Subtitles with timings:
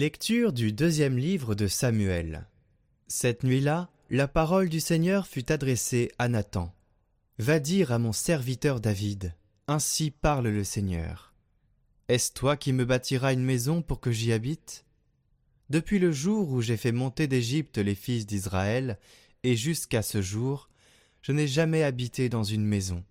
[0.00, 2.46] Lecture du deuxième livre de Samuel.
[3.08, 6.72] Cette nuit-là, la parole du Seigneur fut adressée à Nathan.
[7.38, 9.34] Va dire à mon serviteur David,
[9.66, 11.34] Ainsi parle le Seigneur.
[12.06, 14.84] Est-ce toi qui me bâtiras une maison pour que j'y habite?
[15.68, 19.00] Depuis le jour où j'ai fait monter d'Égypte les fils d'Israël,
[19.42, 20.70] et jusqu'à ce jour,
[21.22, 23.02] je n'ai jamais habité dans une maison.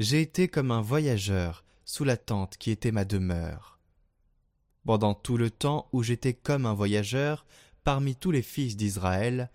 [0.00, 3.77] J'ai été comme un voyageur sous la tente qui était ma demeure.
[4.88, 7.44] Pendant tout le temps où j'étais comme un voyageur
[7.84, 9.50] parmi tous les fils d'Israël,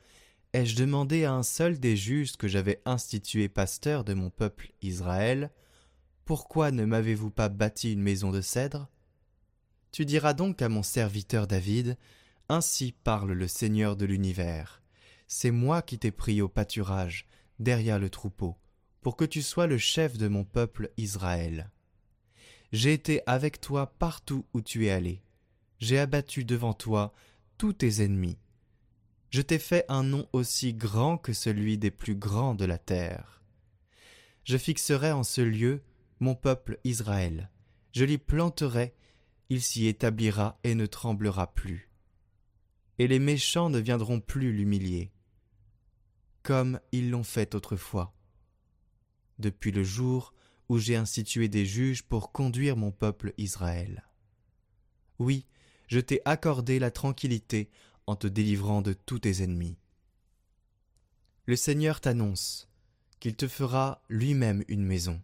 [0.53, 5.49] ai-je demandé à un seul des juges que j'avais institué pasteur de mon peuple Israël,
[6.23, 8.87] Pourquoi ne m'avez-vous pas bâti une maison de cèdre?
[9.91, 11.97] Tu diras donc à mon serviteur David,
[12.47, 14.83] Ainsi parle le Seigneur de l'univers.
[15.27, 17.25] C'est moi qui t'ai pris au pâturage,
[17.57, 18.55] derrière le troupeau,
[19.01, 21.71] pour que tu sois le chef de mon peuple Israël.
[22.73, 25.21] J'ai été avec toi partout où tu es allé.
[25.77, 27.13] J'ai abattu devant toi
[27.59, 28.39] tous tes ennemis.
[29.29, 33.43] Je t'ai fait un nom aussi grand que celui des plus grands de la terre.
[34.43, 35.83] Je fixerai en ce lieu
[36.19, 37.51] mon peuple Israël.
[37.91, 38.95] Je l'y planterai,
[39.49, 41.91] il s'y établira et ne tremblera plus.
[42.97, 45.11] Et les méchants ne viendront plus l'humilier,
[46.41, 48.15] comme ils l'ont fait autrefois.
[49.37, 50.33] Depuis le jour
[50.73, 54.07] où j'ai institué des juges pour conduire mon peuple Israël.
[55.19, 55.45] Oui,
[55.87, 57.69] je t'ai accordé la tranquillité
[58.07, 59.77] en te délivrant de tous tes ennemis.
[61.45, 62.69] Le Seigneur t'annonce
[63.19, 65.21] qu'il te fera lui-même une maison.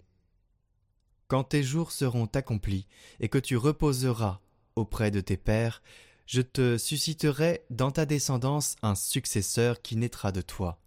[1.28, 2.86] Quand tes jours seront accomplis
[3.20, 4.42] et que tu reposeras
[4.76, 5.82] auprès de tes pères,
[6.28, 10.80] je te susciterai dans ta descendance un successeur qui naîtra de toi,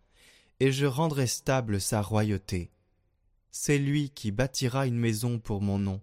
[0.60, 2.70] et je rendrai stable sa royauté
[3.52, 6.00] c'est lui qui bâtira une maison pour mon nom,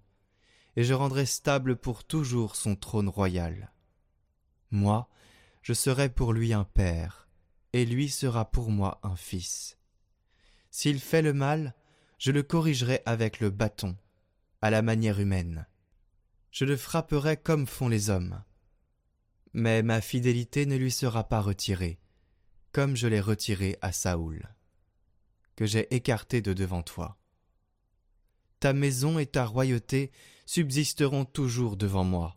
[0.75, 3.73] et je rendrai stable pour toujours son trône royal.
[4.69, 5.09] Moi,
[5.63, 7.27] je serai pour lui un père,
[7.73, 9.77] et lui sera pour moi un fils.
[10.69, 11.73] S'il fait le mal,
[12.19, 13.97] je le corrigerai avec le bâton,
[14.61, 15.65] à la manière humaine.
[16.51, 18.43] Je le frapperai comme font les hommes.
[19.53, 21.99] Mais ma fidélité ne lui sera pas retirée,
[22.71, 24.53] comme je l'ai retirée à Saoul,
[25.55, 27.18] que j'ai écarté de devant toi
[28.59, 30.11] ta maison et ta royauté
[30.45, 32.35] subsisteront toujours devant moi.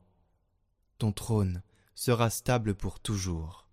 [0.98, 1.62] Ton trône
[1.94, 3.68] sera stable pour toujours.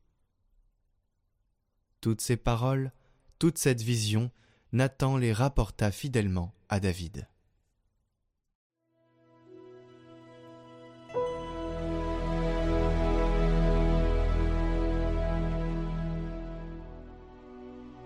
[2.01, 2.91] Toutes ces paroles,
[3.37, 4.31] toute cette vision,
[4.71, 7.27] Nathan les rapporta fidèlement à David.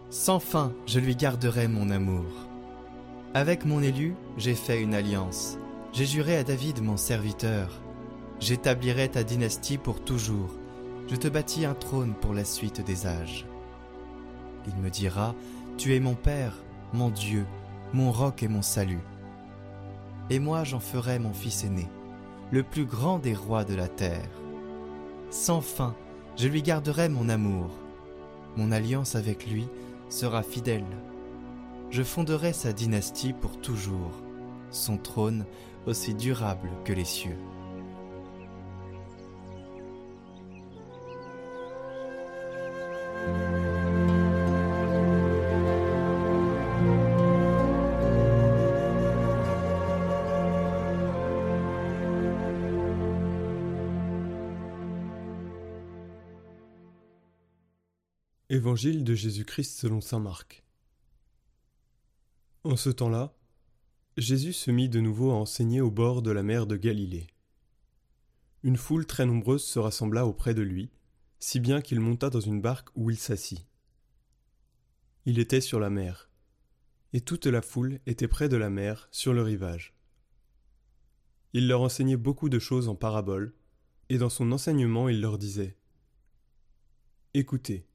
[0.09, 2.52] Sans fin, je lui garderai mon amour.
[3.35, 5.57] Avec mon élu, j'ai fait une alliance.
[5.91, 7.81] J'ai juré à David mon serviteur.
[8.39, 10.53] J'établirai ta dynastie pour toujours.
[11.07, 13.47] Je te bâtis un trône pour la suite des âges.
[14.67, 15.33] Il me dira,
[15.79, 16.53] Tu es mon Père,
[16.93, 17.47] mon Dieu,
[17.91, 19.03] mon roc et mon salut.
[20.29, 21.89] Et moi j'en ferai mon fils aîné,
[22.51, 24.29] le plus grand des rois de la terre.
[25.31, 25.95] Sans fin,
[26.37, 27.71] je lui garderai mon amour.
[28.57, 29.67] Mon alliance avec lui
[30.07, 30.85] sera fidèle
[31.93, 34.19] je fonderai sa dynastie pour toujours,
[34.71, 35.45] son trône
[35.85, 37.37] aussi durable que les cieux.
[58.49, 60.63] Évangile de Jésus-Christ selon Saint Marc.
[62.65, 63.35] En ce temps-là,
[64.15, 67.27] Jésus se mit de nouveau à enseigner au bord de la mer de Galilée.
[68.63, 70.89] Une foule très nombreuse se rassembla auprès de lui,
[71.39, 73.67] si bien qu'il monta dans une barque où il s'assit.
[75.25, 76.29] Il était sur la mer,
[77.11, 79.93] et toute la foule était près de la mer, sur le rivage.
[81.51, 83.53] Il leur enseignait beaucoup de choses en paraboles,
[84.07, 85.75] et dans son enseignement il leur disait
[87.33, 87.85] Écoutez,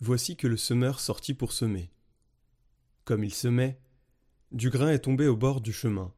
[0.00, 1.90] voici que le semeur sortit pour semer.
[3.06, 3.80] Comme il semait,
[4.52, 6.14] du grain est tombé au bord du chemin.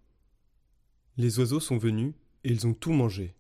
[1.17, 2.15] Les oiseaux sont venus
[2.45, 3.35] et ils ont tout mangé.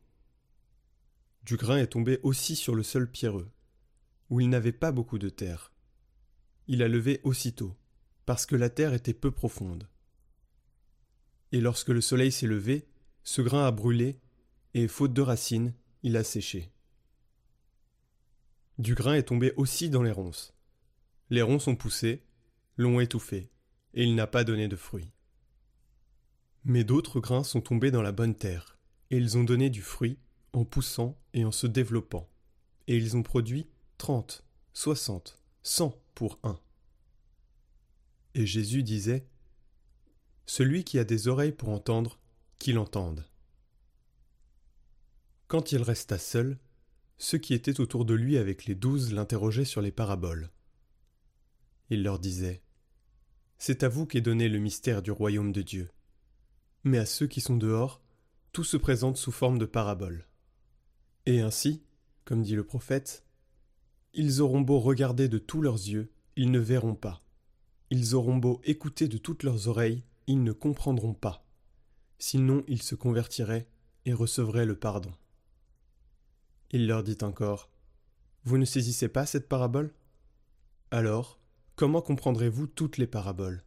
[1.44, 3.50] Du grain est tombé aussi sur le sol pierreux,
[4.30, 5.72] où il n'avait pas beaucoup de terre.
[6.66, 7.76] Il a levé aussitôt,
[8.26, 9.88] parce que la terre était peu profonde.
[11.52, 12.88] Et lorsque le soleil s'est levé,
[13.24, 14.18] ce grain a brûlé,
[14.74, 16.70] et faute de racines, il a séché.
[18.78, 20.54] Du grain est tombé aussi dans les ronces.
[21.30, 22.22] Les ronces ont poussé,
[22.76, 23.50] l'ont étouffé,
[24.04, 25.10] il n'a pas donné de fruits.
[26.64, 28.78] Mais d'autres grains sont tombés dans la bonne terre,
[29.10, 30.18] et ils ont donné du fruit,
[30.52, 32.28] en poussant et en se développant,
[32.86, 33.66] et ils ont produit
[33.98, 36.58] trente, soixante, cent pour un.
[38.34, 39.26] Et Jésus disait
[40.46, 42.18] Celui qui a des oreilles pour entendre,
[42.58, 43.24] qu'il entende.
[45.48, 46.58] Quand il resta seul,
[47.18, 50.50] ceux qui étaient autour de lui avec les douze l'interrogeaient sur les paraboles.
[51.90, 52.62] Il leur disait
[53.58, 55.90] C'est à vous qu'est donné le mystère du royaume de Dieu.
[56.84, 58.00] Mais à ceux qui sont dehors,
[58.52, 60.26] tout se présente sous forme de paraboles.
[61.26, 61.82] Et ainsi,
[62.24, 63.24] comme dit le prophète,
[64.14, 67.22] ils auront beau regarder de tous leurs yeux, ils ne verront pas.
[67.90, 71.44] Ils auront beau écouter de toutes leurs oreilles, ils ne comprendront pas.
[72.18, 73.68] Sinon ils se convertiraient
[74.04, 75.12] et recevraient le pardon.
[76.70, 77.70] Il leur dit encore
[78.44, 79.92] Vous ne saisissez pas cette parabole?
[80.90, 81.38] Alors,
[81.78, 83.62] comment comprendrez-vous toutes les paraboles?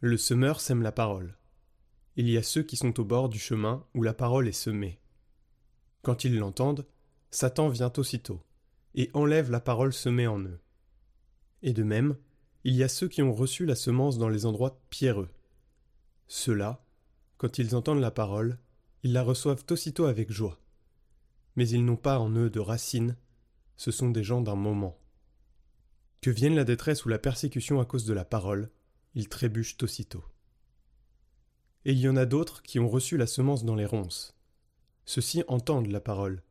[0.00, 1.38] Le semeur sème la parole.
[2.16, 5.00] Il y a ceux qui sont au bord du chemin où la parole est semée.
[6.02, 6.86] Quand ils l'entendent,
[7.30, 8.42] Satan vient aussitôt
[8.94, 10.60] et enlève la parole semée en eux.
[11.62, 12.18] Et de même,
[12.64, 15.30] il y a ceux qui ont reçu la semence dans les endroits pierreux.
[16.26, 16.84] Ceux-là,
[17.38, 18.58] quand ils entendent la parole,
[19.04, 20.60] ils la reçoivent aussitôt avec joie
[21.56, 23.16] mais ils n'ont pas en eux de racines,
[23.76, 24.96] ce sont des gens d'un moment.
[26.20, 28.70] Que vienne la détresse ou la persécution à cause de la parole,
[29.14, 30.24] ils trébuchent aussitôt.
[31.84, 34.36] Et il y en a d'autres qui ont reçu la semence dans les ronces.
[35.04, 36.42] Ceux-ci entendent la parole,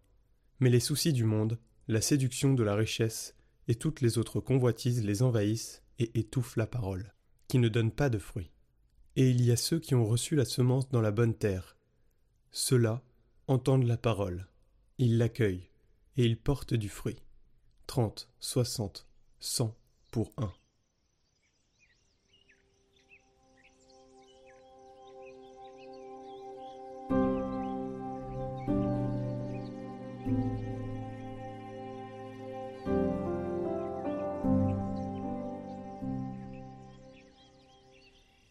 [0.60, 3.36] mais les soucis du monde, la séduction de la richesse
[3.68, 7.14] et toutes les autres convoitises les envahissent et étouffent la parole,
[7.48, 8.52] qui ne donne pas de fruits.
[9.16, 11.78] Et il y a ceux qui ont reçu la semence dans la bonne terre.
[12.52, 13.04] Ceux-là
[13.48, 14.48] entendent la parole,
[14.98, 15.70] il l'accueille,
[16.16, 17.22] et il porte du fruit.
[17.86, 19.07] Trente, soixante,
[19.40, 19.76] cent
[20.12, 20.52] pour un.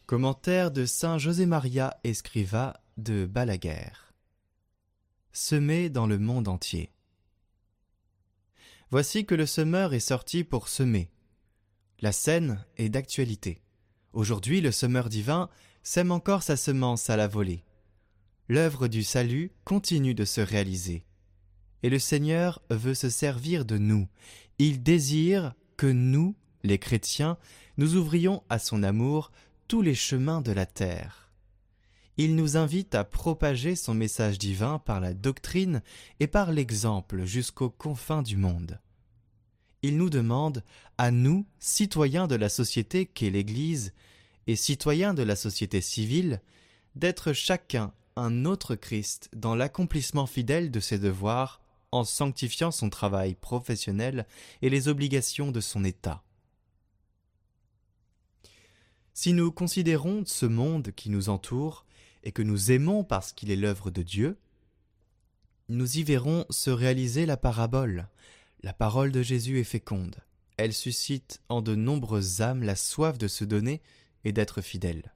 [0.06, 3.90] Commentaire de Saint José Maria Escriva de Balaguer
[5.36, 6.90] semer dans le monde entier.
[8.90, 11.10] Voici que le semeur est sorti pour semer.
[12.00, 13.60] La scène est d'actualité.
[14.12, 15.50] Aujourd'hui, le semeur divin
[15.82, 17.64] sème encore sa semence à la volée.
[18.48, 21.04] L'œuvre du salut continue de se réaliser.
[21.82, 24.08] Et le Seigneur veut se servir de nous.
[24.58, 27.38] Il désire que nous, les chrétiens,
[27.78, 29.32] nous ouvrions à son amour
[29.66, 31.25] tous les chemins de la terre
[32.16, 35.82] il nous invite à propager son message divin par la doctrine
[36.20, 38.80] et par l'exemple jusqu'aux confins du monde.
[39.82, 40.64] Il nous demande,
[40.98, 43.92] à nous, citoyens de la société qu'est l'Église,
[44.46, 46.40] et citoyens de la société civile,
[46.94, 51.60] d'être chacun un autre Christ dans l'accomplissement fidèle de ses devoirs,
[51.92, 54.26] en sanctifiant son travail professionnel
[54.62, 56.22] et les obligations de son État.
[59.14, 61.85] Si nous considérons ce monde qui nous entoure,
[62.26, 64.36] et que nous aimons parce qu'il est l'œuvre de Dieu,
[65.68, 68.08] nous y verrons se réaliser la parabole.
[68.64, 70.16] La parole de Jésus est féconde.
[70.56, 73.80] Elle suscite en de nombreuses âmes la soif de se donner
[74.24, 75.14] et d'être fidèles.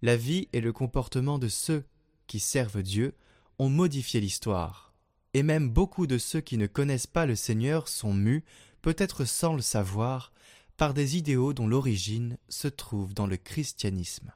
[0.00, 1.84] La vie et le comportement de ceux
[2.26, 3.14] qui servent Dieu
[3.58, 4.94] ont modifié l'histoire,
[5.34, 8.44] et même beaucoup de ceux qui ne connaissent pas le Seigneur sont mus,
[8.80, 10.32] peut-être sans le savoir,
[10.78, 14.32] par des idéaux dont l'origine se trouve dans le christianisme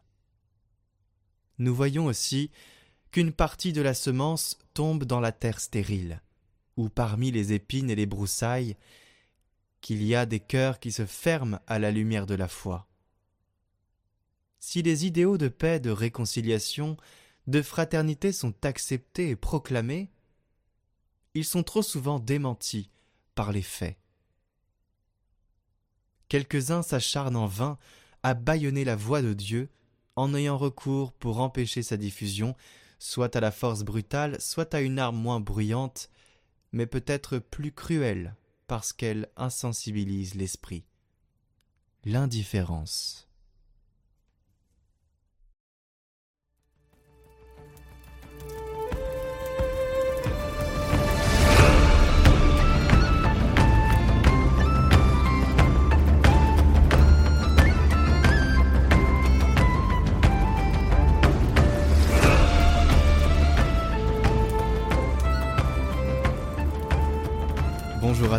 [1.61, 2.51] nous voyons aussi
[3.13, 6.23] qu'une partie de la semence tombe dans la terre stérile,
[6.79, 8.77] où parmi les épines et les broussailles,
[9.83, 12.89] qu'il y a des cœurs qui se ferment à la lumière de la foi.
[14.59, 16.97] Si les idéaux de paix, de réconciliation,
[17.47, 20.11] de fraternité sont acceptés et proclamés,
[21.35, 22.91] ils sont trop souvent démentis
[23.35, 23.99] par les faits.
[26.29, 27.79] Quelques-uns s'acharnent en vain
[28.23, 29.69] à bâillonner la voix de Dieu
[30.17, 32.55] en ayant recours pour empêcher sa diffusion,
[32.99, 36.11] soit à la force brutale, soit à une arme moins bruyante,
[36.73, 38.35] mais peut-être plus cruelle
[38.67, 40.85] parce qu'elle insensibilise l'esprit.
[42.05, 43.30] L'indifférence.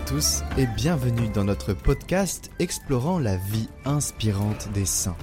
[0.06, 5.18] Tous et bienvenue dans notre podcast explorant la vie inspirante des saints.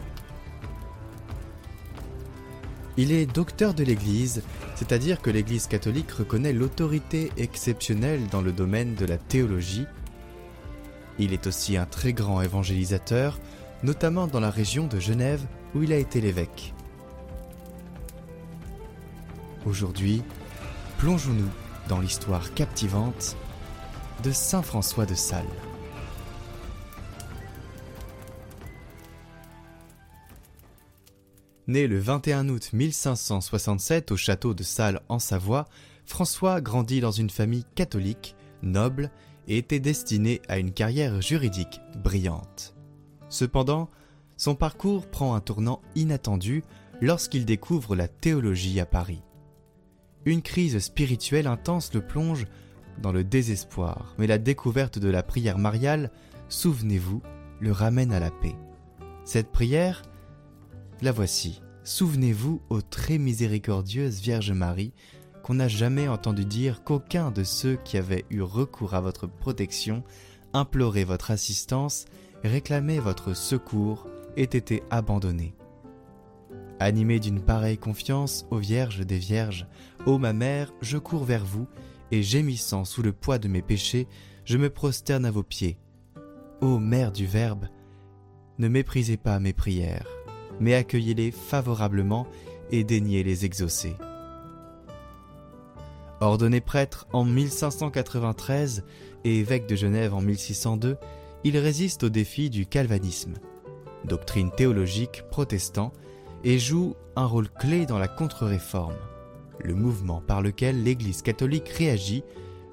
[2.96, 4.42] Il est docteur de l'Église,
[4.76, 9.86] c'est-à-dire que l'Église catholique reconnaît l'autorité exceptionnelle dans le domaine de la théologie.
[11.18, 13.38] Il est aussi un très grand évangélisateur,
[13.82, 15.44] notamment dans la région de Genève
[15.74, 16.74] où il a été l'évêque.
[19.66, 20.22] Aujourd'hui,
[20.98, 21.50] plongeons-nous
[21.88, 23.36] dans l'histoire captivante
[24.22, 25.46] de Saint François de Sales.
[31.68, 35.68] Né le 21 août 1567 au château de Salles en Savoie,
[36.04, 39.10] François grandit dans une famille catholique, noble,
[39.46, 42.74] et était destiné à une carrière juridique brillante.
[43.28, 43.88] Cependant,
[44.36, 46.64] son parcours prend un tournant inattendu
[47.00, 49.22] lorsqu'il découvre la théologie à Paris.
[50.24, 52.46] Une crise spirituelle intense le plonge
[53.00, 56.10] dans le désespoir, mais la découverte de la prière mariale,
[56.48, 57.22] souvenez-vous,
[57.60, 58.56] le ramène à la paix.
[59.24, 60.02] Cette prière,
[61.02, 61.62] la voici.
[61.84, 64.92] Souvenez-vous, ô très miséricordieuse Vierge Marie,
[65.42, 70.02] qu'on n'a jamais entendu dire qu'aucun de ceux qui avaient eu recours à votre protection,
[70.52, 72.04] imploré votre assistance,
[72.44, 75.54] réclamé votre secours, ait été abandonné.
[76.80, 79.66] Animé d'une pareille confiance, ô Vierge des Vierges,
[80.06, 81.66] ô ma mère, je cours vers vous,
[82.10, 84.06] et gémissant sous le poids de mes péchés,
[84.44, 85.78] je me prosterne à vos pieds.
[86.60, 87.66] Ô Mère du Verbe,
[88.58, 90.08] ne méprisez pas mes prières,
[90.60, 92.26] mais accueillez-les favorablement
[92.70, 93.94] et daignez les exaucer.
[96.20, 98.84] Ordonné prêtre en 1593
[99.24, 100.96] et évêque de Genève en 1602,
[101.44, 103.34] il résiste au défi du calvanisme,
[104.04, 105.92] doctrine théologique protestant,
[106.42, 108.96] et joue un rôle clé dans la contre-réforme
[109.62, 112.24] le mouvement par lequel l'Église catholique réagit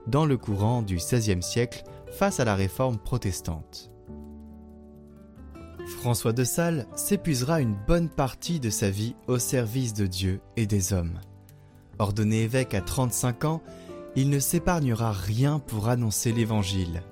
[0.07, 3.91] dans le courant du XVIe siècle face à la réforme protestante.
[5.85, 10.65] François de Sales s'épuisera une bonne partie de sa vie au service de Dieu et
[10.65, 11.19] des hommes.
[11.99, 13.61] Ordonné évêque à 35 ans,
[14.15, 17.03] il ne s'épargnera rien pour annoncer l'Évangile.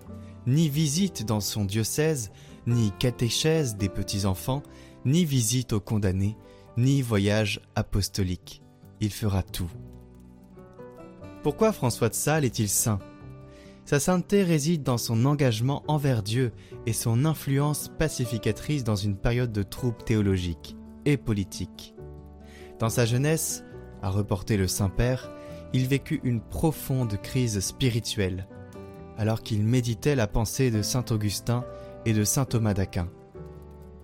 [0.48, 2.32] Ni visite dans son diocèse,
[2.66, 4.64] ni catéchèse des petits-enfants,
[5.06, 6.36] ni visite aux condamnés,
[6.78, 8.63] ni voyage apostolique
[9.04, 9.70] il fera tout.
[11.44, 13.00] Pourquoi François de Sales est-il saint?
[13.84, 16.54] Sa sainteté réside dans son engagement envers Dieu
[16.86, 21.94] et son influence pacificatrice dans une période de troubles théologiques et politiques.
[22.80, 23.66] Dans sa jeunesse,
[24.02, 25.30] à reporter le Saint-Père,
[25.74, 28.48] il vécut une profonde crise spirituelle,
[29.18, 31.66] alors qu'il méditait la pensée de Saint Augustin
[32.06, 33.10] et de Saint Thomas d'Aquin.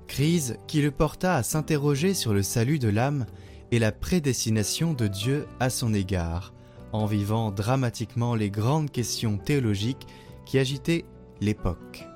[0.08, 3.27] Crise qui le porta à s'interroger sur le salut de l'âme
[3.72, 6.54] et la prédestination de Dieu à son égard,
[6.92, 10.08] en vivant dramatiquement les grandes questions théologiques
[10.46, 11.06] qui agitaient
[11.42, 12.08] l'époque.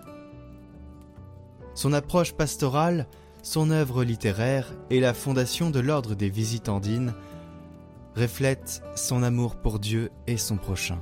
[1.75, 3.07] Son approche pastorale,
[3.41, 7.13] son œuvre littéraire et la fondation de l'ordre des Visitandines
[8.15, 10.99] reflètent son amour pour Dieu et son prochain.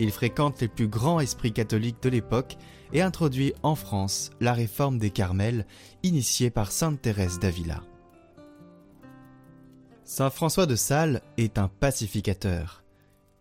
[0.00, 2.56] Il fréquente les plus grands esprits catholiques de l'époque
[2.92, 5.66] et introduit en France la réforme des Carmels
[6.02, 7.82] initiée par sainte Thérèse d'Avila.
[10.06, 12.84] Saint François de Sales est un pacificateur.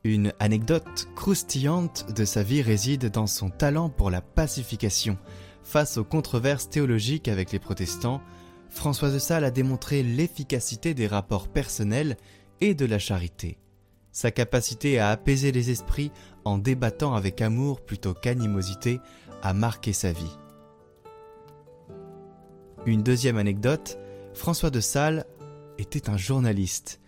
[0.05, 5.17] Une anecdote croustillante de sa vie réside dans son talent pour la pacification.
[5.63, 8.21] Face aux controverses théologiques avec les protestants,
[8.69, 12.15] François de Sales a démontré l'efficacité des rapports personnels
[12.61, 13.57] et de la charité.
[14.13, 16.11] Sa capacité à apaiser les esprits
[16.45, 19.01] en débattant avec amour plutôt qu'animosité
[19.41, 20.37] a marqué sa vie.
[22.85, 23.99] Une deuxième anecdote,
[24.33, 25.25] François de Sales
[25.77, 26.99] était un journaliste.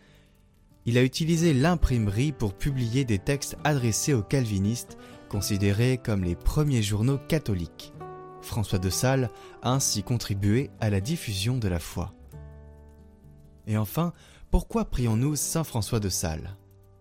[0.85, 4.97] Il a utilisé l'imprimerie pour publier des textes adressés aux calvinistes,
[5.29, 7.93] considérés comme les premiers journaux catholiques.
[8.41, 9.29] François de Sales
[9.63, 12.13] a ainsi contribué à la diffusion de la foi.
[13.65, 14.13] Et enfin,
[14.51, 16.55] pourquoi prions-nous Saint François de Sales?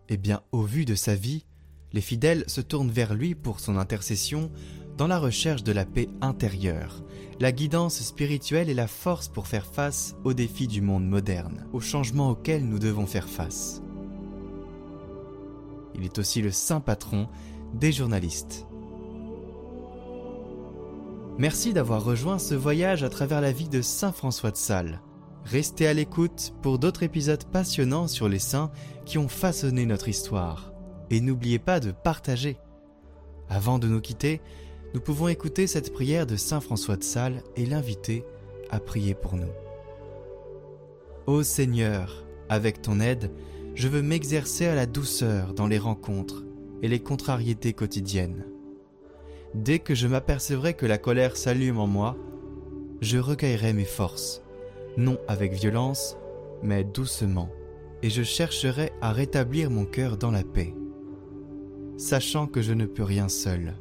[0.09, 1.45] Eh bien, au vu de sa vie,
[1.93, 4.51] les fidèles se tournent vers lui pour son intercession
[4.97, 7.03] dans la recherche de la paix intérieure,
[7.41, 11.81] la guidance spirituelle et la force pour faire face aux défis du monde moderne, aux
[11.81, 13.83] changements auxquels nous devons faire face.
[15.95, 17.29] Il est aussi le saint patron
[17.75, 18.67] des journalistes.
[21.39, 25.01] Merci d'avoir rejoint ce voyage à travers la vie de Saint François de Sales.
[25.45, 28.71] Restez à l'écoute pour d'autres épisodes passionnants sur les saints
[29.05, 30.73] qui ont façonné notre histoire.
[31.11, 32.57] Et n'oubliez pas de partager.
[33.49, 34.41] Avant de nous quitter,
[34.95, 38.25] nous pouvons écouter cette prière de Saint François de Sales et l'inviter
[38.71, 39.51] à prier pour nous.
[41.27, 43.33] Ô Seigneur, avec ton aide,
[43.75, 46.45] je veux m'exercer à la douceur dans les rencontres
[46.81, 48.47] et les contrariétés quotidiennes.
[49.55, 52.17] Dès que je m'apercevrai que la colère s'allume en moi,
[53.01, 54.43] je recueillerai mes forces,
[54.97, 56.17] non avec violence,
[56.63, 57.51] mais doucement,
[58.03, 60.75] et je chercherai à rétablir mon cœur dans la paix.
[61.97, 63.75] Sachant que je ne peux rien seul,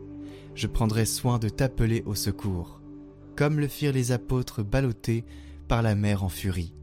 [0.55, 2.81] je prendrai soin de t'appeler au secours,
[3.35, 5.25] comme le firent les apôtres ballottés
[5.67, 6.75] par la mer en furie.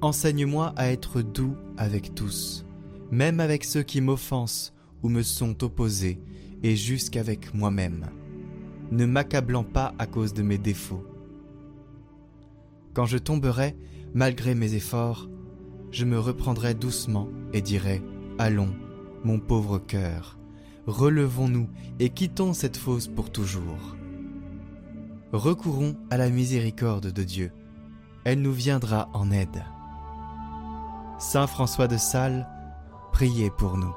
[0.00, 2.64] Enseigne-moi à être doux avec tous,
[3.10, 4.72] même avec ceux qui m'offensent
[5.02, 6.20] ou me sont opposés,
[6.62, 8.06] et jusqu'avec moi-même,
[8.90, 11.04] ne m'accablant pas à cause de mes défauts.
[12.94, 13.76] Quand je tomberai,
[14.14, 15.28] malgré mes efforts,
[15.90, 18.02] je me reprendrai doucement et dirai
[18.38, 18.74] Allons,
[19.24, 20.37] mon pauvre cœur,
[20.88, 21.68] relevons-nous
[22.00, 23.96] et quittons cette fosse pour toujours.
[25.32, 27.52] Recourons à la miséricorde de Dieu.
[28.24, 29.62] Elle nous viendra en aide.
[31.18, 32.48] Saint François de Sales,
[33.12, 33.94] priez pour nous.